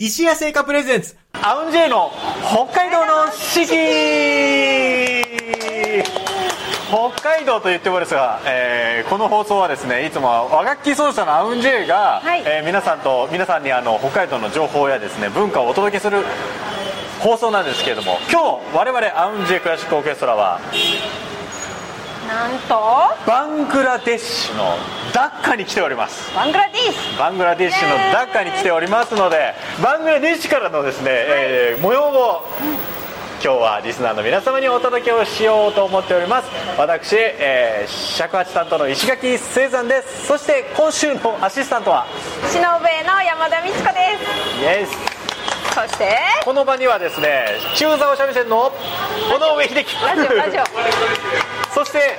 [0.00, 2.12] 石屋製菓プレゼンツアウンジェイの
[2.46, 3.72] 北海道の四季。
[6.88, 12.44] 北海道と言ってもですが、えーこの放送はですねいつもは和楽器奏者のアウンジェイが、はい。
[12.46, 16.22] えー皆さんと皆さんにあの北海道の情報やですね文化をお届けする
[17.18, 20.60] 放送なんですけれども今日我々アウンジェイクラシックオーケストラは
[22.28, 22.76] なんと？
[23.26, 24.76] バングラデシュの
[25.12, 26.34] ダッカに来ております。
[26.34, 32.44] バングラディスバングラデシュのダッカに来ておりますのでバングラデシュからのですね、えー模様を
[33.40, 36.48] 今日はリスナーの皆様にお届けをしようと思っております。
[36.76, 40.26] 私、えー尺八担当の石垣聖山です。
[40.26, 42.06] そして今週のアシスタントは？
[42.50, 43.92] 篠笛の山田美智子で
[44.58, 44.62] す。
[44.62, 45.18] イエス
[45.74, 46.18] そして？
[46.44, 47.46] この場にはですね
[47.76, 48.72] 中座お三味線の尾
[49.56, 49.96] 上秀樹。
[51.72, 52.18] そして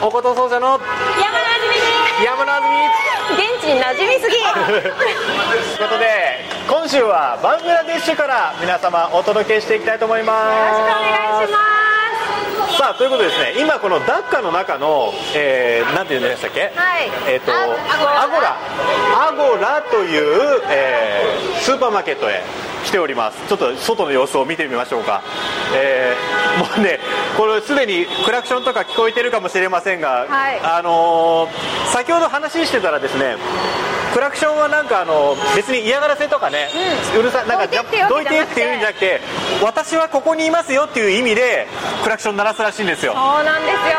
[0.00, 1.49] お琴奏者の山田み
[2.24, 2.74] 山田あずみ
[3.36, 4.36] 現地に馴染みすぎ。
[4.36, 4.92] という
[5.78, 6.38] ことで
[6.68, 10.54] 今週はバングラデシュから皆様お届けしていきたいと思います。
[10.54, 11.58] よろしくお願いしま
[12.72, 16.72] すさあということでですね今このダッカの中の、えー、なんて言うんでしたっけ？
[16.74, 17.10] はい。
[17.28, 18.56] えっ、とあアゴラ。
[19.28, 22.42] アゴラという、えースーパーマーケットへ
[22.84, 23.38] 来ております。
[23.48, 25.22] ちょっと外の様子を見てみましょうか、
[25.74, 26.98] えーもうね
[27.36, 30.60] これすでにクラクションとか聞こえてるかもしれませんが、はい。
[30.62, 33.36] あのー先ほど話してたらですね
[34.14, 36.68] クラクションはなんかあの別に嫌がらせとかね、
[37.18, 39.20] うるさいなんかどいてっていうんじゃなくて
[39.62, 41.66] 私はここにいますよっていう意味で
[42.02, 43.12] クラクション鳴らすらしいんですよ。
[43.12, 43.98] そうなんですよ。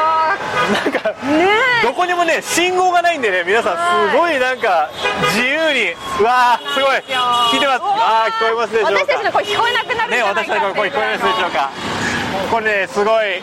[0.71, 1.47] なんかね
[1.83, 3.73] どこにもね信号がないんでね皆さ
[4.07, 4.89] んすごいなんか
[5.35, 6.97] 自由にうわーすごい。
[7.51, 7.81] 聞いてます。
[7.83, 8.99] あー聞こえますでしょうか。
[8.99, 11.90] 私たちの声聞こえなくなるんじねゃないか私たちの声聞こえますでしょうかか
[12.49, 13.41] これねすごい。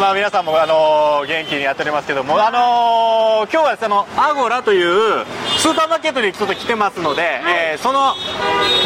[0.00, 5.24] まあ皆さんもあのー元気にやっておりますけどもあのー今日はそのアゴラという
[5.58, 7.40] スーパーマーケットにちょっと来てますので、
[7.72, 8.14] えーその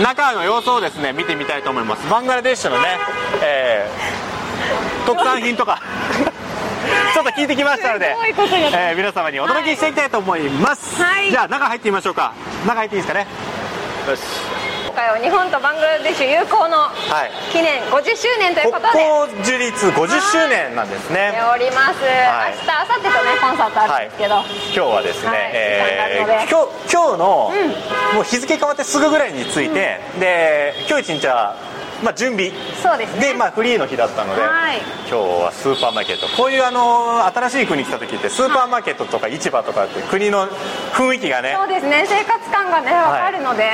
[0.03, 2.11] 中の様子をですね見てみたいと思います。
[2.11, 2.99] バングラデシュのね、
[3.43, 5.81] えー特産品とか
[7.15, 8.17] ちょっと聞いてきましたので
[8.75, 11.31] えー皆様にお届けしていきたいと思います、はい。
[11.31, 12.33] じゃあ中入ってみましょうか。
[12.67, 13.27] 中入っていいですかね？
[14.09, 14.21] よし。
[14.21, 14.66] 今
[14.97, 17.53] 回は日本とバングラデシュ友好のはい。
[17.53, 19.05] 記念50周年という国ことで。
[19.05, 21.37] 交樹立50周年なんですね。
[21.37, 22.57] しております、はい。
[22.57, 25.39] 明日明後日とねコンサートあるんですけど、今日はですね、はい。
[25.53, 27.53] えー今日今日の、
[28.15, 31.57] もう日付変わってすぐぐらいについて、で今日一日は、
[32.03, 32.53] まあ、準備。
[32.83, 33.33] そうですね。
[33.33, 34.79] で、まあ、フリーの日だったので、はい。
[35.09, 36.29] 今日はスーパーマーケット。
[36.37, 40.47] こういうあの新しい国に来た時ってスーパーマーケットとか市場とかって国の
[40.93, 42.05] 雰囲気がねそうですね。
[42.07, 43.71] 生活感がね分かるので、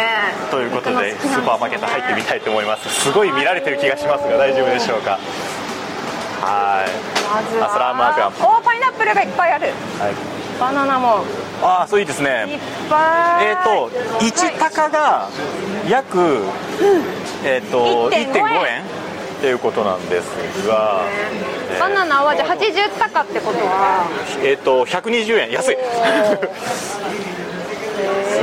[0.50, 1.16] ということでね。
[1.18, 2.88] ーパーマーケット入ってみたいと思います。
[3.02, 5.18] すごい見られてる気がしますが大丈夫でしょうか？
[6.42, 6.90] はい。
[7.34, 8.28] まずはアスラーマークは。
[8.28, 9.66] おーパイナップルがいっぱいある。
[9.98, 10.14] はい。
[10.60, 11.24] バナナも。
[11.62, 12.58] ああそういいですいっね
[12.90, 13.46] ぱい。
[13.46, 13.88] えっ、と
[14.20, 15.28] 1高が
[15.88, 16.42] 約、
[17.44, 18.82] えっ、と1.5 1.5円。
[18.82, 18.84] っ
[19.44, 21.02] ていうことなんですが、
[21.72, 21.80] えー。
[21.80, 24.06] バナナはじゃあ80高ってことは。
[24.44, 25.50] えっ、と120円。
[25.50, 25.76] 安い。
[25.76, 25.80] す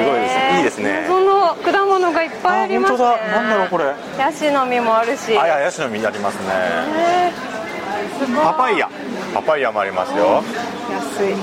[0.03, 0.37] ごいです。
[0.57, 1.05] いいですね。
[1.07, 3.03] その果物がいっぱいありますね。
[3.05, 3.41] あ本当だ。
[3.41, 3.85] なんだろうこれ。
[4.19, 5.37] ヤシの実もあるし。
[5.37, 6.43] あいやヤシの実ありますね。
[6.97, 7.39] えー
[8.25, 8.89] すパパイヤ。
[9.33, 10.43] パパイヤもありますよ。
[10.91, 11.33] 安い。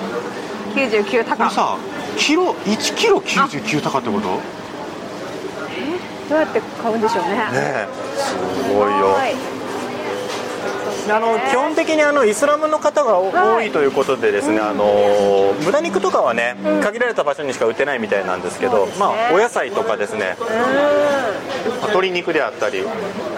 [0.74, 1.44] 99こ高。
[1.44, 1.78] れさ
[2.18, 4.28] キロ1キロ99高ってこと？
[4.28, 4.55] ね
[6.28, 7.48] どうやって買うんでしょうね。
[7.52, 8.34] えす
[8.72, 9.12] ごいよ。
[9.12, 9.34] はい。
[11.08, 20.36] あの基本的にあのイスラムの方が多いということでですね、あの豚肉とかはね、限られた場所にしか売ってないみたいなんですけどまあ、お野菜とかですね。
[21.82, 22.82] 鶏肉であったり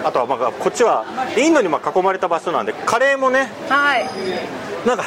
[0.03, 1.05] あとはまあこっちは
[1.37, 4.09] インドにまあ囲まれた場所なんでカレーもねはい。
[4.87, 5.03] なんか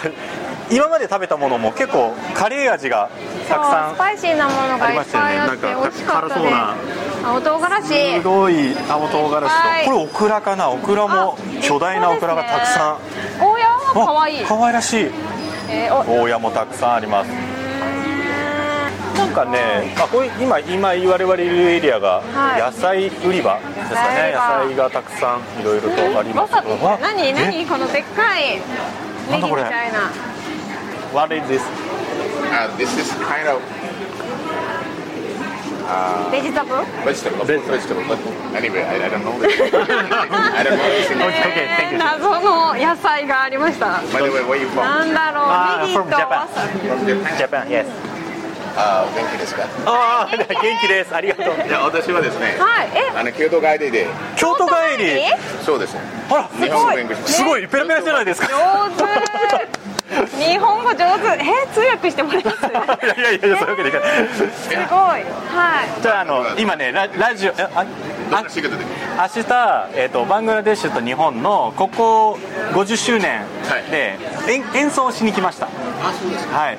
[0.70, 3.10] 今まで食べたものも結構カレー味が
[3.48, 5.36] たくさんスパイシーなものがいっぱいあってありましたよね。
[5.38, 6.40] なんか美味しかったです。
[6.40, 6.76] 辛そうな
[7.24, 7.88] 青唐辛子。
[7.88, 9.84] すごい青唐辛子はい。
[9.84, 10.70] とこれオクラかな？
[10.70, 12.98] オクラも巨大なオクラがたくさん。
[13.40, 14.44] ゴーヤは可愛い。
[14.44, 15.10] あ可愛らしい。
[15.70, 17.28] えーおゴーヤもたくさんあります。
[19.16, 22.60] なんかねあこれ今今我々いるエリアがはい。
[22.60, 26.52] 野菜売り場ですかね、野菜が野菜がたくさんいろいろとあります。
[27.00, 27.32] 何え？
[27.32, 27.66] 何？
[27.66, 28.60] このでっかい
[29.30, 29.62] ネギみなんだこれ？
[29.62, 30.10] たいな。
[31.14, 31.60] What is this?
[32.50, 33.60] Uh, this is kind of
[35.86, 38.18] uh, ベジタブル vegetable, vegetable, but
[38.56, 39.32] anyway, I, I don't know.
[39.42, 40.84] I don't know
[41.28, 41.98] Okay, okay, thank you.
[41.98, 45.04] 謎の野菜がありました By the way, where are you な from?
[45.10, 45.44] んだろ
[45.84, 47.66] うネギ from と Japan From Japan?
[47.66, 47.86] Japan, yes
[48.74, 50.46] あー元気ですかああ元
[50.80, 55.20] 気ですありがとういや私はですね、はいえあの京都帰りで京都帰り
[55.62, 55.94] そうです
[56.30, 58.54] あら日本語勉強しますすごいペラペラじゃないですか上
[58.96, 59.81] 手
[60.38, 61.26] 日本語上手。
[61.40, 62.58] え通訳してもらえます？
[62.58, 62.70] すい
[63.20, 64.10] やいやいやそういうわけにいかない。
[64.88, 64.98] ごい。
[64.98, 66.02] はい。
[66.02, 72.38] じゃああの今ねララジオえああ明日、えー、とバングラデシュと日本のここ
[72.72, 73.42] 50周年
[73.90, 74.18] で、
[74.48, 75.66] 演演奏しに来ました。
[75.66, 75.70] あ
[76.12, 76.58] そうですか。
[76.58, 76.78] はい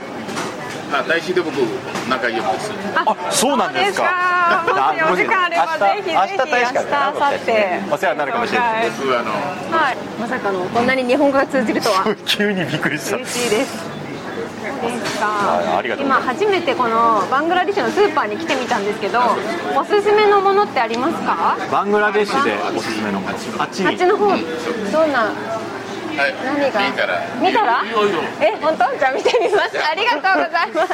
[0.99, 1.55] あ大師で僕
[2.09, 2.71] 仲良いです。
[2.95, 4.63] あそうなんですか。
[4.65, 5.09] そうですか。
[5.09, 7.93] もしお時間あればぜひぜひ明日明日明後日。
[7.93, 9.31] お世話になるかもしれないはい僕あの
[9.77, 9.97] はい。
[10.19, 12.15] まさかのこんなに日本語が通じるとは。
[12.25, 13.15] 急にびっくりした。
[13.15, 13.93] 嬉しいです。
[14.83, 16.43] そうですか、はいありがとうございます。
[16.43, 19.19] 今初めてこのバングラデシュのスーパーに来てみたんですけど
[19.75, 21.57] おすすめのものってありますか？
[21.71, 23.35] バングラデシュでおすすめのもの。
[23.59, 23.87] あっちに。
[23.87, 24.27] あっちの方。
[24.27, 25.31] どんな
[26.17, 26.33] はい。
[26.43, 26.87] 何が？
[26.87, 27.83] いいから見たら？
[27.85, 28.19] いいよいいよ。
[28.39, 28.97] え本当？
[28.97, 29.77] じゃあ見てみます。
[29.83, 30.93] ありがとうございます。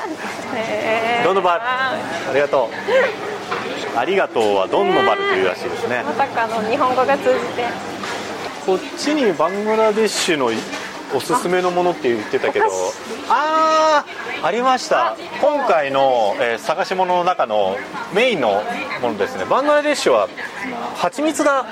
[0.55, 1.23] へー。
[1.23, 1.61] ドンノバル？
[1.63, 1.97] あ
[2.33, 3.97] りがとう。
[3.97, 6.03] ありがとうはドンノバルというらしいですね。
[6.03, 7.65] まさかの日本語が通じて。
[8.65, 10.51] こっちにバングラデシュの
[11.13, 12.65] おすすめのものって言ってたけど。
[13.29, 14.05] あ
[14.41, 15.15] あありました。
[15.41, 17.77] 今回の、えー探し物の中の
[18.13, 18.63] メインの
[19.01, 19.45] ものですね。
[19.45, 20.27] バングラデシュは
[20.95, 21.65] 蜂蜜が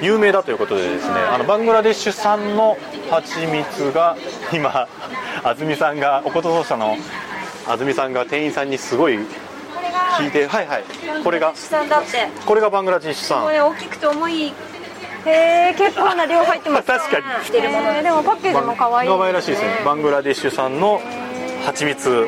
[0.00, 2.76] 有名だということでですねあのバングラデシュ産の
[3.10, 4.16] 蜂蜜が
[4.52, 4.88] 今
[5.42, 6.96] 安住さんがおこと奏者の
[7.66, 9.18] 安住さんが店員さんにすごい
[10.18, 10.84] 聞いてはいはい。
[11.22, 11.54] これが
[12.44, 13.44] これがバングラデシュ産。
[13.44, 14.46] これ大きくて重い。
[14.46, 14.52] へ
[15.26, 16.98] え結構な量入ってますね。
[16.98, 18.02] 確かに。
[18.02, 19.82] でもパッケージも可愛い可愛らしいですね。
[19.84, 21.00] バングラデシュ産の
[21.64, 22.26] 蜂蜜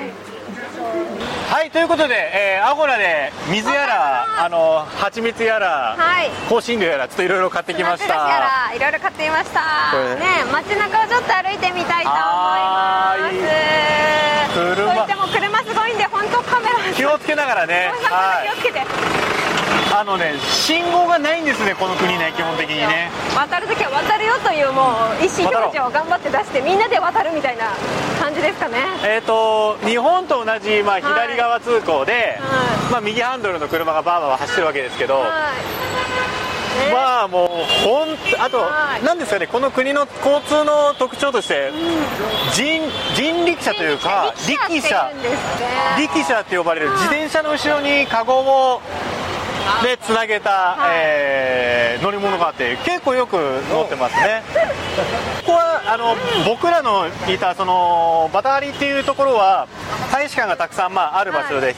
[1.51, 6.31] はいということで、えーアゴラで水やらあの蜂蜜やらはい。
[6.49, 8.15] 香辛料やらちょっといろいろ買ってきました。
[8.15, 9.61] らいろいろ買ってみました。
[10.15, 13.17] ね街中をちょっと歩いてみたいと思いま
[14.55, 14.55] す。
[14.55, 14.95] 車。
[14.95, 17.91] といっても車すごいんで本当カメラ気をつけながらね。
[18.05, 18.79] は気をつけて。
[18.79, 18.83] い
[19.93, 23.11] あのね信号がないんですねこの国ね基本的にね。
[23.35, 27.75] 渡るときは渡るよというもう意思表示を頑張って出してみんなで渡るみたいな
[28.21, 28.79] 感じですかね。
[29.05, 36.01] えー、と日本と同じ、まあ、左側通行で、はまあ、右ハンドルの車がバーバー走ってるわけですけど、はい。
[36.87, 36.93] ね。
[36.93, 37.49] まあもう
[37.85, 39.05] ほんあと、はい。
[39.05, 41.73] なんですかねこの国の交通の特徴として、
[42.53, 42.83] 人
[43.15, 45.13] 人力車というか力車
[45.99, 46.97] 力車って呼ばれるはい。
[46.99, 48.81] 自転車の後ろにカゴを
[49.83, 50.91] でつなげた、はい。
[50.95, 53.37] えー乗り物があって結構よく
[53.71, 54.43] 乗ってますね。
[55.45, 59.67] ここはあの僕らのいたそのバタハリっていうところは
[60.13, 61.75] 大使館がたくさん、まあ、ある場所で、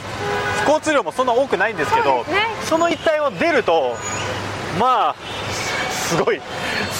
[0.63, 2.47] 交通量もそんな多くないんですけどそね。
[2.65, 3.97] その一帯を出ると
[4.79, 5.15] まあ
[5.91, 6.41] すごい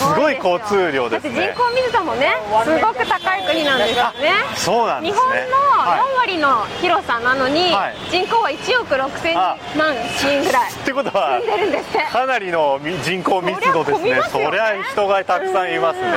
[0.03, 1.55] すごい交通量ですね。
[1.55, 2.33] 人口水さもね
[2.65, 4.33] すごく高い国なんですよね。
[4.57, 5.19] そうなんですね。
[5.19, 5.33] 日本の
[5.79, 7.95] はい4割の広さなのに、はい。
[8.11, 11.99] 人口は1億6000あ万人ぐらいってことは住んでるんですって。
[12.11, 14.21] かなりのみ人口密度ですね。
[14.25, 16.13] そそりゃね人がたくさんいますね。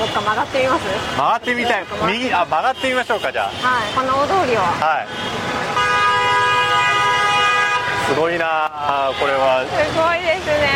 [0.00, 0.84] どっか曲がってみます？
[1.14, 1.84] 曲がってみたい。
[2.08, 3.52] 右あ曲がってみましょうかじゃはい。
[3.94, 4.60] この大通りを。
[4.60, 5.06] あはい
[8.10, 8.44] すごいな。
[9.08, 9.62] あこれは。
[9.62, 10.66] すごいですね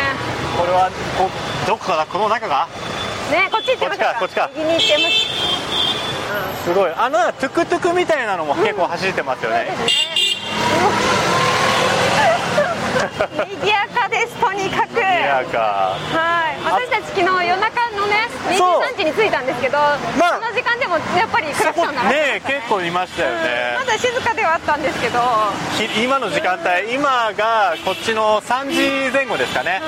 [0.57, 0.89] これは
[1.19, 1.29] こ
[1.67, 2.65] どこかなこの中が？
[3.29, 4.19] ねこっち行ってみましょうか。
[4.19, 4.63] こっちかこっちか。
[4.63, 5.09] 右に行ってま
[6.55, 6.91] すすごい。
[6.95, 9.67] あのトゥクトゥクみたいなのも結構走ってますよね、
[13.35, 14.95] 賑やかですとにかく。
[14.99, 15.97] いやか。
[16.15, 16.63] はい。
[16.63, 18.81] 私たち昨日夜中のねそう。
[18.81, 19.77] 23時に着いたんですけど、
[20.17, 20.39] まあ。
[20.39, 25.19] その時間でもやっぱりクラクション鳴らしてね結構いましたようんねまだ静かではあったんですけど。
[26.01, 29.81] 今の時間帯今がこっちの3時前後ですかね。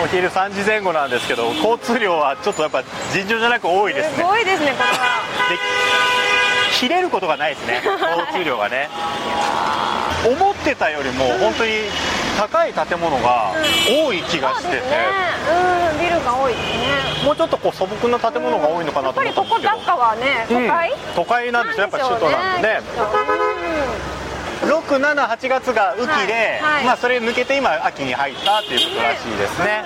[0.00, 0.04] い。
[0.04, 2.82] お昼3時前後なんですけど交通量はちょっとやっぱ
[3.12, 4.94] 尋常じゃなく多いですすねごいですねこれは。
[5.50, 5.58] で
[6.78, 8.88] 切れることがないですね 交通量がね。
[10.24, 11.72] 思ってたよりも本当に
[12.38, 13.52] 高い建物が
[13.88, 14.96] 多い気がしてて、そうですね。
[15.92, 16.00] うん。
[16.00, 16.62] ビルが多いです
[17.20, 17.24] ね。
[17.24, 19.86] もうちょっとこう素朴な建物が多いのかなとやっぱり思ったんですけど。
[19.86, 21.52] ここダッカはね都会、うん、都会？
[21.52, 21.82] なんですよ。
[21.82, 22.80] やっぱ首都なんでね。
[24.62, 26.84] 678月が雨季で、はいはい。
[26.84, 29.82] まあ、それ抜けて今秋に入ったということらしいですね、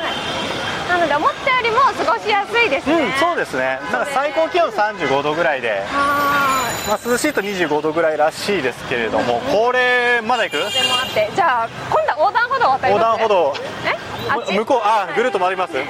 [0.87, 3.79] なので思ったよりも過ごしやすいですね、うんそうですね。
[3.91, 6.56] だから最高気温35度ぐらいで、は
[6.87, 10.59] まあ、涼しいと25度ぐらいらしいですけれどもこれまだ行く？
[10.59, 13.55] でもあってじゃあ今度は横断歩道渡り横ます断歩道。
[13.85, 13.97] え？
[14.29, 15.73] あ向こうあぐるっと回ります？
[15.75, 15.87] でも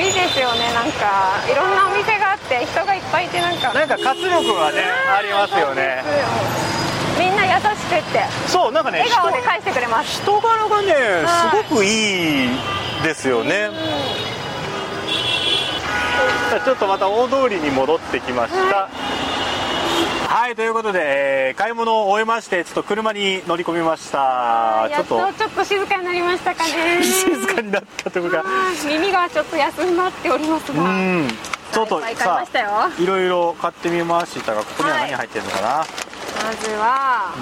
[0.00, 1.42] いいですよねなんか。
[1.50, 3.72] いろんなお店があって人がいっぱいいてなんか。
[3.74, 4.84] なんか活力がね
[5.18, 6.02] ありますよね。
[7.18, 8.24] みんな優しくって。
[8.48, 10.22] そうなんかね笑顔で返してくれます。
[10.22, 11.56] 人人柄がねはい。
[11.66, 12.50] すごくいい
[13.02, 13.68] ですよね
[16.60, 18.88] ちょっとまた大通りに戻ってきました、
[20.28, 20.54] はい。
[20.54, 24.88] ということで、えー買い物を終えましてちょっと車に乗り込みました。
[24.90, 25.38] ちょっとやっと。
[25.38, 27.02] ちょっと静かになりましたかね。
[27.02, 28.42] 静かになったというか。
[28.86, 30.82] 耳がちょっと休まっておりますが。
[30.82, 31.28] うん。
[31.72, 32.44] ちょっといっぱ
[32.98, 35.84] いろいろ買ってみましたがここには何入ってるのかな、ま
[36.60, 37.32] ずは、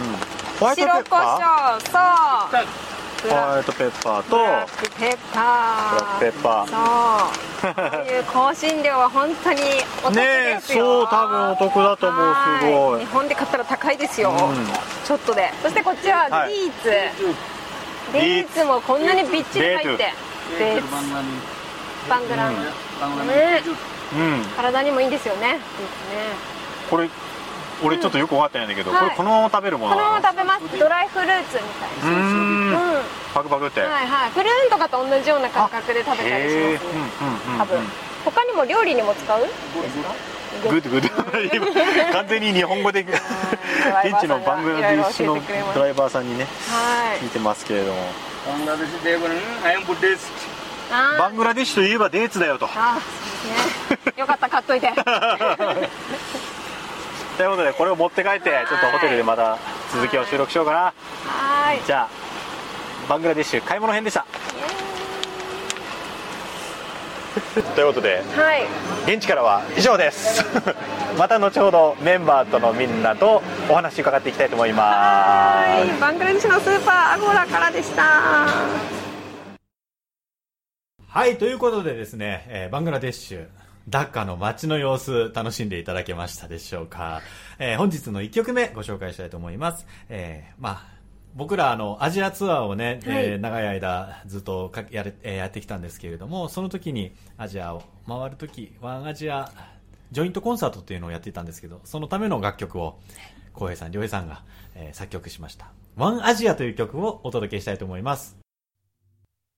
[0.61, 2.51] ホワイトペ白胡椒そう。
[2.51, 2.90] ブー
[3.23, 6.67] ホラワイトペッパーとブラックペッパブラックペーッパー。
[6.67, 7.75] そう。
[7.75, 9.61] こういう香辛料は本当に
[10.03, 10.85] お得ねですよ。
[10.85, 13.01] そう多分お得だと思うすごはい。
[13.01, 14.37] 日本で買ったら高いですよ、うん。
[15.05, 15.53] ちょっとで。
[15.63, 16.51] そしてこっちははい。
[16.51, 16.91] ビーツ、
[18.13, 18.65] デーツ。
[18.65, 20.13] もこんなにびっちり入って。
[20.59, 20.85] デーツ。
[22.09, 22.61] バングラン、ね
[24.15, 24.45] うん。
[24.57, 25.53] 体にもいいんですよね。
[25.53, 25.61] ビーツね。
[26.89, 27.09] これ
[27.83, 29.01] 俺ちょっとよく分かってないんだけど、はい。
[29.01, 30.79] これこのまま食べるものこのまま食べます。
[30.79, 32.19] ドライフルーツみたいな。
[32.19, 32.73] うーん。
[32.73, 33.01] うん
[33.33, 34.31] パクパクって、はいはい。
[34.33, 36.85] プルーンとかと同じような感覚で食べたりします。
[36.85, 37.81] ねうんうんうん多分。
[38.25, 39.43] 他にも料理にも使う？
[39.43, 39.55] です
[40.03, 40.13] か
[40.69, 40.81] Good.
[40.83, 41.09] Good.
[42.13, 43.13] 完全に日本語で現
[44.21, 45.41] 地のバングラディッシュの
[45.75, 47.19] ドライバーさんにねはい。
[47.19, 48.13] 聞いてますけれども。
[48.47, 52.67] バングラディッシュといえばデーツだよと。
[52.67, 53.07] あーそ
[53.95, 54.13] うですね。
[54.21, 54.93] よかった買っといて
[57.41, 59.57] ということでこれを持って帰ってちょっとホテルでまた
[59.95, 60.79] 続きを収録しようかな。
[60.79, 61.87] はーい。
[61.87, 62.09] じゃあ
[63.09, 64.27] バングラディッシュ買い物編でした。
[67.75, 68.67] ということではい。
[69.11, 70.45] 現地からは以上です。
[71.17, 75.99] また後ほどメンバーとのみんなとお話伺っていきたいと思いまはい。
[75.99, 78.03] バングラデシュのスーパーアゴラからでした。
[81.09, 83.47] はいということでですね、えーバングラデッシュ
[83.91, 87.23] ダッカの街の様子楽しんでいただけましたでしょうか、
[87.59, 91.01] えー本日の1曲目ご紹介したいと思います、えーまあ
[91.37, 99.51] 僕らあのアジアツアーをね、えー長い間ずっとかやれ、えーやってきたんですけれどもその時にアジアを回る時ワンアジア
[100.13, 103.01] ジョイントコンサートっていうのをやっていたんですけどそのための楽曲を
[103.53, 104.45] 浩平さん良平さんが、
[104.77, 105.67] えー作曲しました
[105.97, 108.39] 「ワンアジア」という曲をお届けしたいと思います。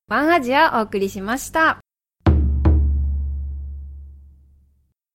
[0.07, 1.82] ワンアジアお送りしました。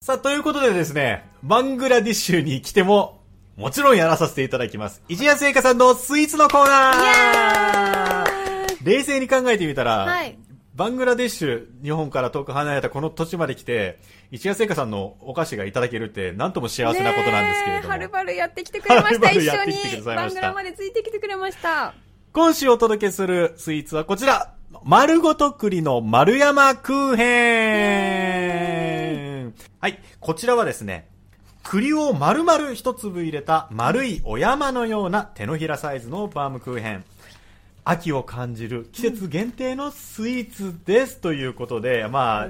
[0.08, 3.20] さあ、ということでですね、バングラディッシュに来ても、
[3.58, 5.02] もちろんやらさせていただきます。
[5.06, 10.38] 一夜製菓さんのスイーツのコーナー冷静に考えてみたら、はい
[10.74, 13.98] バングラディッシュ、日本から遠く離れたこの土地まで来て、
[14.30, 17.90] 一夜製菓さんのお菓子がいただけるって、なんとも幸せなことなんですけれども。
[17.92, 20.02] はるばるやってきてくれました、一緒やってきてくだに。
[20.04, 21.92] さいましたバングラまでついてきてくれました。
[22.32, 28.87] 今週お届けするスイーツはこちら丸ごと栗の丸山空編
[29.80, 31.08] はい、こちらはですね、
[31.62, 37.04] 栗を丸々一粒入れた丸いお山のような手のひらサイズのバームクーヘン。
[37.84, 42.48] 秋を感じる季節限定のスイーツです、ということで、まあ、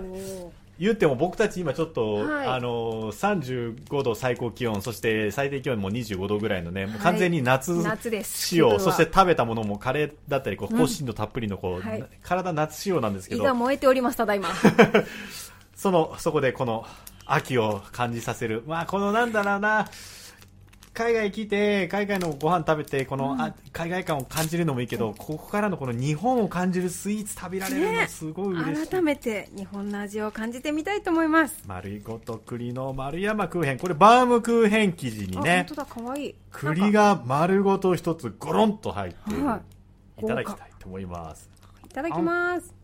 [0.78, 2.46] 言っても僕たち今ちょっと、はい。
[2.46, 8.48] あの35度最高気温そして最低気温も25度ぐらいのね、もう完全に夏夏です。
[8.48, 12.04] 仕様そして食べたものもカレーだったりこう香辛料たっぷりのこう、はい。
[12.22, 14.48] 体夏仕様なんですけ胃どが燃えております、ただいま。
[15.76, 16.86] そのそこでこの
[17.28, 18.64] 秋を感じさせる。
[18.66, 19.88] まあこのなんだろうな。
[20.94, 28.08] 海外来て海外のご飯食べてこの、あ海外感を感じるのもいいけどここからのこの日本を感じるスイーツ食べられるのね。
[28.08, 31.62] すごい嬉しい、改めて日本の味を感じてみたいと思います。
[31.68, 36.30] 丸いごと栗の丸山クーヘンこれバームクーヘン生地にあ、ね本当だ、かわい。
[36.30, 36.34] い。
[36.50, 39.34] 栗が丸ごと一つゴロンと入ってい。
[40.24, 41.48] いただきたいと思います。
[41.84, 42.74] いただきます。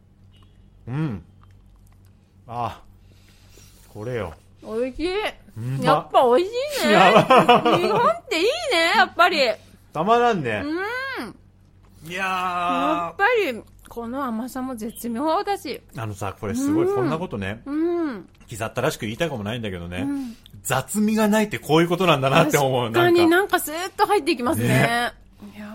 [0.87, 1.25] うん。
[2.47, 2.81] あ
[3.95, 5.85] これよ美味しい。
[5.85, 6.97] やっぱ美味しいね。
[7.79, 8.51] 日本っていいね、
[8.97, 9.39] やっぱり。
[9.39, 9.57] や
[9.93, 12.11] たまらんねうん。
[12.11, 15.81] いやっぱり、この甘さも絶妙だし。
[15.95, 18.29] ーあのさこれすごいうんこんなことねうん。
[18.51, 24.69] 刻ったらしく言いたくもないんだけどね、ん雑味がないってこういうことなんだなって思う確かになんかなんかスーッと入っていきますね。
[24.69, 25.13] ね
[25.55, 25.67] いや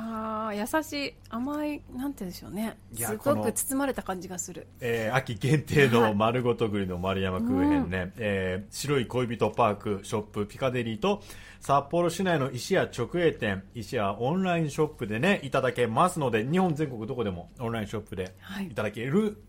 [0.52, 2.78] ー、優しい、甘い、なんて言うんでしょうね。
[2.94, 4.68] すごく包まれた感じがする。
[4.80, 11.22] えー秋限定の丸ごと栗の丸山クーヘンね、えー白い恋人パークショップピカデリーと
[11.60, 18.68] 札幌市内の石屋直営店石屋オンラインショップでねいただけますので日本全国どこでもオンラインショップではい。
[18.68, 19.42] いただける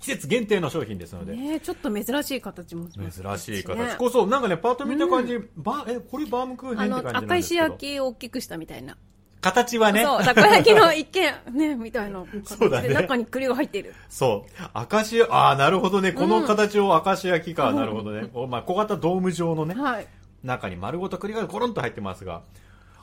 [0.00, 8.98] 季節限定の商品ですので、ねちょっと珍しい形も珍しい形、ねこそなんかねパート見た感じ、バえこれバームクーヘンって感じ赤石焼きを大きくしたみたいな、
[9.44, 10.02] 形はね。
[10.02, 12.88] そうたこ焼きの一見ねみたいなそうだね。
[12.88, 13.94] 形で中に栗が入っている。
[14.08, 14.88] そう。
[14.90, 16.12] 明石、ああ、なるほどね。
[16.12, 17.70] この形を明石焼きか。
[17.72, 18.30] なるほどね。
[18.32, 20.06] おまあ、小型ドーム状のね、はい。
[20.42, 22.40] 中に丸ごと栗がゴロンと入ってますが、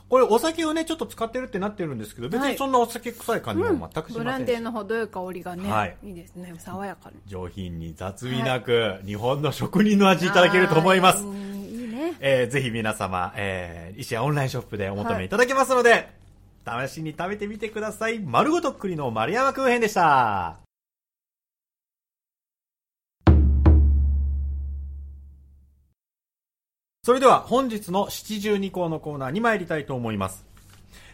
[0.10, 2.52] これお酒をね、ちょっと使ってるってなってるんですけど、別はい。
[2.54, 4.46] にそんなお酒臭い感じも全くしブランません。
[4.48, 5.96] し、デーの程よい香りがね、はい。
[6.04, 6.54] い、いですね。
[6.58, 7.18] 爽やかに。
[7.28, 11.24] 上品に雑味なく、日本の職人の味いただけると思います。
[11.24, 11.36] はい。
[11.36, 12.12] うんいいね。
[12.12, 16.21] ねえーぜひ皆様、えー、石屋オンラインショップでお求めいただけますので、
[16.66, 18.20] 試しに食べてみてください。
[18.20, 20.60] 丸ごと栗の丸山空編でした。
[27.04, 30.46] それでは本日の七十二項のコーナーに参りたいと思います。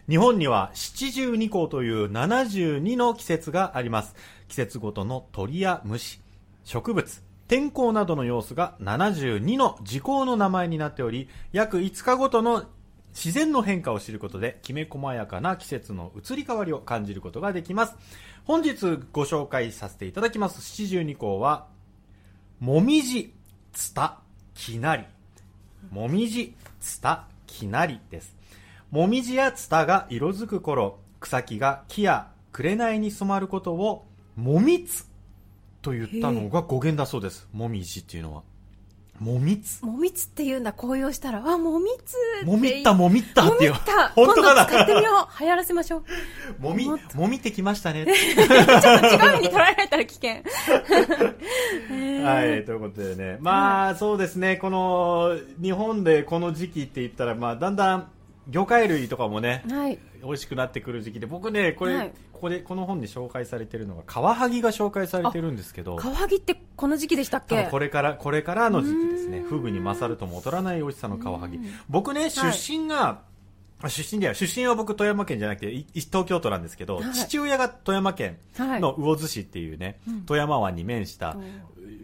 [0.10, 4.14] 日本には七十二項という72の季節があります。
[4.50, 6.20] 季節ごとの鳥や虫、
[6.66, 12.66] 植物、天候などの様子が72の時効の名前になっており、約5日ごとの
[13.18, 17.96] 自然の変化を知ることで、きめ細やかな季節の移り変わりを感じることができます。
[18.46, 18.76] 本日
[19.12, 21.66] ご紹介させていただきます七十二項は、
[22.60, 23.34] もみじ、
[23.74, 24.20] つた、
[24.54, 25.04] きなり。
[25.90, 28.36] もみじ、つた、きなりです。
[28.92, 34.06] もみじやつたが色づく頃、草木が木や紅に染まることを、
[34.36, 35.08] もみつ
[35.82, 37.50] と言ったのが語源だそうです。
[37.52, 38.44] もみじっていうのは。
[39.20, 39.84] もみつ？
[39.84, 41.40] もみつって言うんだ、紅葉したら。
[41.40, 43.72] あ、もみつもみったもみったっていう。
[43.72, 44.10] もみった。
[44.10, 45.42] 本当か今度使ってみなよう。
[45.42, 46.04] 流行らせましょう。
[46.62, 48.06] もみもみってきましたね。
[48.06, 50.32] ちょっと違う意味に取られたら危険。
[52.24, 53.38] はい、ということでね。
[53.40, 58.08] まあ、そうですね、この、日本でこの時期って言ったら、まあ、だんだん、
[58.50, 60.00] 魚介類とかもね、はい。
[60.24, 62.12] 美味しくなってくる時期で、僕ね、これ、はい。
[62.32, 67.68] ここで、この本に紹介されてるのが、カワハギが紹介されてるんですけど、カワハギってこの時期でしたっけ？
[67.72, 69.42] これから、これからの時期ですね。
[69.42, 71.60] フグに勝るとも劣らない美味しさのカワハギ。
[71.90, 73.22] 僕ね、出身が、あ
[73.86, 77.14] 出身では、出身は僕富山県じゃなくて、い東京都なんですけど、はい。
[77.14, 81.38] 父親が富山県の魚津市っていうね、富山湾に面した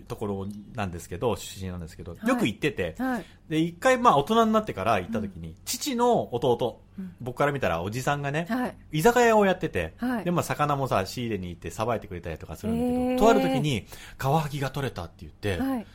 [0.07, 2.27] ところなんですけど、出身なんですけど、い。
[2.27, 3.25] よく行ってて、はい。
[3.49, 6.79] で、一回まあ大人になってから行った時に、父の弟、
[7.21, 8.75] 僕から見たらおじさんがね、はい。
[8.91, 10.25] 居酒屋をやってて、はい。
[10.25, 13.87] で、まあ、魚もさ、仕入れに行ってさばいてくれたりとかするんだけど、とある時に、
[14.17, 15.85] カワハギが取れたって言って、はい。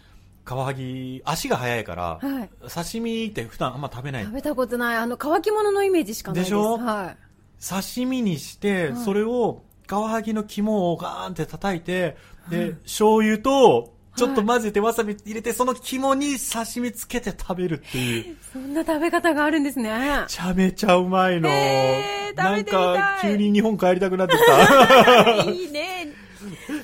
[0.49, 4.33] カワハギ、足が速いから、はい刺身って普段あんま食べない食。
[4.33, 4.97] べたことない。
[4.97, 6.51] あの、乾き物のイメージしかないです。
[6.51, 6.79] でしょ？
[6.79, 7.17] はい。
[7.63, 12.17] 刺身にして、はいそれを、カワハギの肝をガーンって叩いて、
[12.51, 18.37] で、醤油と、ちょっと混ぜてわさび入れて、その肝に刺身つけて食べるっていう。
[18.51, 19.91] そんな食べ方があるんですね。
[19.91, 21.49] めちゃめちゃうまいの。
[21.51, 25.45] へーなんか、急に日本帰りたくなってきた。
[25.51, 26.09] いいね。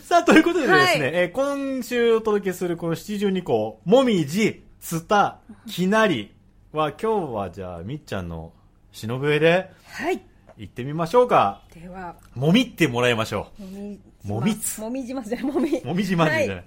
[0.09, 6.31] さあ、ということでですね、はいえー今週お届けするこの七十二項、もみじ、つた、きなり
[6.73, 8.53] は、今日はじゃあ、みっちゃんの
[8.93, 10.21] 忍笛ではい。
[10.59, 11.63] 行ってみましょうか。
[11.75, 15.79] では、もみってもらいましょもみ、もみつもみじますね、もみ。
[15.79, 15.87] う。
[15.87, 16.65] もみじまんじじゃない。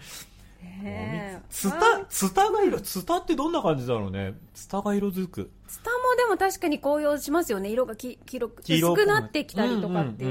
[0.83, 4.35] ねえつた、つたが色、つたってどんな感じだろうね。
[4.53, 5.51] つたが色づく。
[5.67, 7.69] ツタもでも確かに紅葉しますよね。
[7.69, 10.25] 色がき黄色薄くなってきたりとかって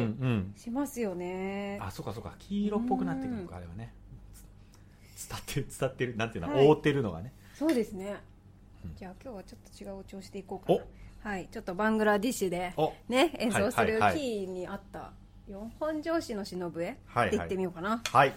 [0.56, 1.78] しますよね。
[1.82, 2.34] あ、そうかそうか。
[2.38, 3.92] 黄色っぽくなってくるのか、あれはね。
[5.16, 7.32] つ伝ってる、伝ってる、なんていうの、はい覆ってるのがね。
[7.54, 8.16] そうですね。
[8.96, 11.30] じゃあ今日はちょっと違うお調子でいこうかな。
[11.30, 11.48] はい。
[11.50, 15.12] ちょっとバングラディッシュでお、ね、演奏するキーに合った
[15.48, 18.00] 四本上司の忍笛はいはいでいってみようかな。
[18.10, 18.34] はい。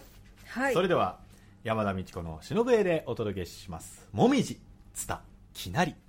[0.47, 0.73] はい。
[0.73, 1.19] それでは
[1.61, 4.61] 山田美智子の忍笛でお届けします「もみじ
[4.93, 5.93] つたきなり」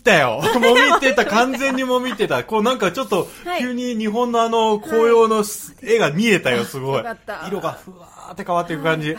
[0.00, 0.42] ったよ。
[0.58, 2.42] もみってた、完全にもみってた。
[2.44, 5.44] こうなんかちょっとは、い急に日本のあの、紅葉の
[5.82, 7.04] 絵が見えたよ、すごい。
[7.46, 9.16] 色がふわーって変わっていく感じ。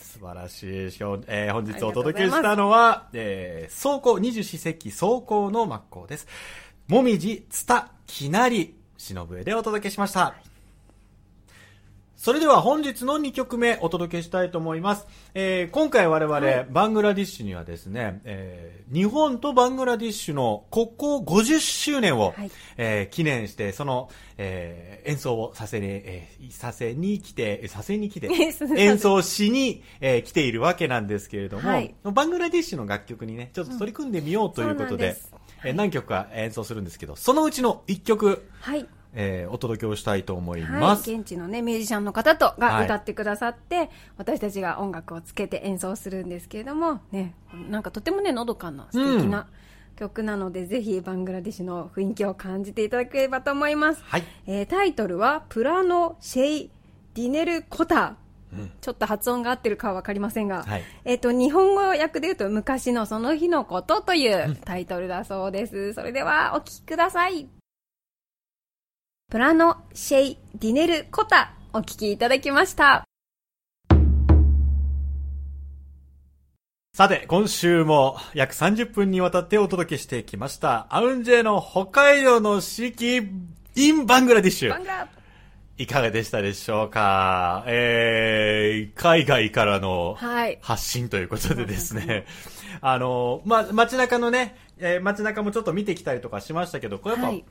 [0.00, 0.66] 素晴らしい。
[0.66, 6.26] えー本日お届けしたのは、えー、走行、二十四節気走行の真っ向です。
[6.88, 10.34] もみじ、つた、きなり、しのぶえでお届けしました。
[12.28, 15.06] それでは本日の2曲目お届けしたいと思います。
[15.32, 22.50] えー今回我々、バングラディッシュにはですね、えー日本とバングラディッシュの国交50周年を、はい。
[22.76, 28.28] えー記念して、その、えー演奏をさせに、えーさせに来て、させに来て、
[28.76, 31.94] 演奏しに、えー来ているわけなんですけれども、はい。
[32.04, 38.86] バングラディッシュの楽曲にね、ちょっと取り組んでみようということで、そうなんえー何曲か演奏するんですけど、そのうちの1曲、はい。
[39.14, 41.10] えーお届けをしたいと思いはい、ます。
[41.10, 42.60] 現地のねミュージシャンの方とはい。
[42.60, 47.34] が歌ってくださって、私たちが音楽をつけて演奏するんですけれどもね
[47.70, 49.48] なんかとてもねのどかな素敵な
[49.96, 54.24] 曲なので、ぜひバングラデシュの雰囲気を感じていただければと思います、はい。
[54.46, 56.70] えータイトルは「プラノ・シェイ・
[57.14, 58.16] ディネル・コタ」
[58.80, 60.82] ちょっと発音が合ってるかは分かりませんが、はい。
[61.04, 67.48] えっと日本語訳で言うと「昔のその日のこと」というタイトルだそうです、それではお聴きください
[69.30, 73.04] プラノ・シェイ・ディネル・コタお聞きいただきました。
[76.94, 83.16] さて、今週も約30分にわたってお届けしてきました、アウンジェの北海道の四季
[83.76, 84.70] in バングラディッシュ。
[84.70, 85.06] バングラ
[85.76, 87.64] いかがでしたでしょうか？
[87.66, 90.58] えー、海外からのはい。
[90.62, 92.24] 発信ということでですね、
[92.80, 97.44] あの、ま、街中のね、えー街中もちょっと見てきたりとかしましたけど、これやっぱ、はい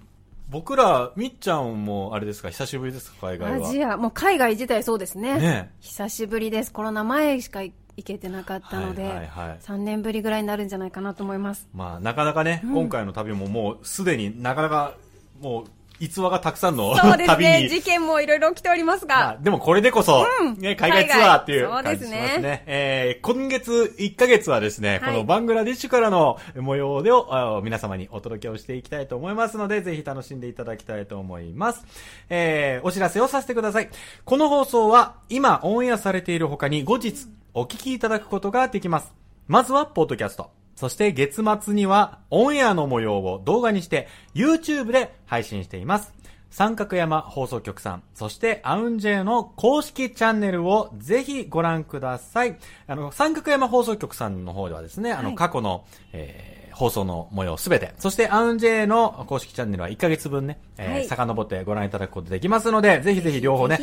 [0.49, 3.67] 僕ら、みっちゃんもあれですか、久しぶりですか、海外は。
[3.67, 5.39] アジア、もう海外自体そうですね。
[5.39, 6.71] ね久しぶりです。
[6.71, 11.67] コロナ前しか行けてなかったので、はいはいはい3年ぶりぐらいになるんじゃないかなと思います。
[11.73, 14.95] まあ、なかなかね、今回の旅ももうすでになかなか、
[15.41, 15.65] もう、
[15.99, 17.63] 逸話がたくさんのそうです旅ね。
[17.63, 17.69] に。
[17.69, 19.29] 事件もいろいろ起きておりますまが。
[19.31, 20.25] あでもこれでこそ、
[20.57, 22.31] ね、海外ツアーっていう感じしますね。
[22.33, 31.83] そうですえー今月1ヶ月はですね、はいこのバングラディッシュからの模様をあ皆様にお届けをしていきたいと思いますので、ぜひ楽しんでいただきたいと思います。
[32.29, 33.89] えーお知らせをさせてください。
[34.25, 39.13] この放送は今オンエアされている他に後日お聞きいただくことができます。
[39.47, 40.56] まずはポッドキャスト。
[40.77, 46.13] そして月末にはオンエアの模様を動画にして YouTube で配信しています。
[46.49, 52.57] 三角山放送局さん、そしてアウンジェの公式チャンネルをぜひご覧ください。
[52.87, 63.79] あの、三角山放送局さんの方ではですね、あの、はい過去の、えー放送の模様すべて、そしてアウンジェの公式チャンネルは1ヶ月分ね、えーはい遡ってご覧いただくことできますので、ぜひぜひ両方ね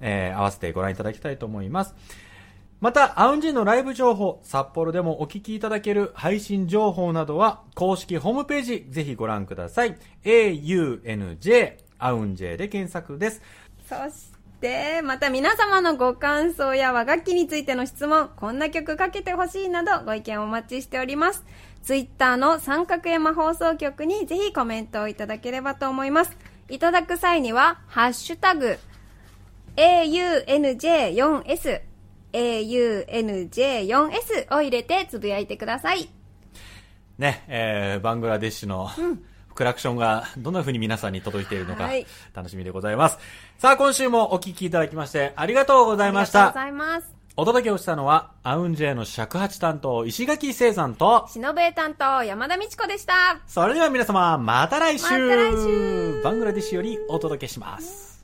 [0.00, 1.94] えー合わせてご覧いただきたいと思います。
[2.80, 9.96] また、アウンジェのライブ情報、札幌でもお聞きいただける配信情報などは、公式ホームページ、ぜひご覧ください。
[10.22, 13.42] aunj、アウンジェで検索です。
[13.88, 21.44] そして、また皆様のご感想や和楽器についての質問、こんな曲かけてほしいなどご意見をお待ちしております。
[21.82, 26.36] ツイッターの三角山放送局にぜひコメントをいただければと思います。
[26.68, 28.78] いただく際には、ハッシュタグ、
[29.76, 31.87] AUNJ4S、
[32.32, 36.08] AUNJ4S を入れてつぶやいてください。
[37.18, 38.88] ね、えー、バングラデシュの、
[39.54, 43.18] クラクションがどんな風に皆さんに届いているのかはい楽しみでございます。
[43.58, 46.38] さあ、今週もお聞きいただきましてありがとうございました。
[46.38, 47.18] ありがとうございます。
[47.40, 53.40] お届けをしたのは、アウンジェの尺八担当、石垣聖さんと、しのぶえ担当、山田美智子でした。
[53.46, 58.17] それでは皆様、また来週また来週バングラディッシュよりお届けします。